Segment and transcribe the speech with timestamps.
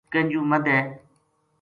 [0.11, 0.77] کینجو مدھے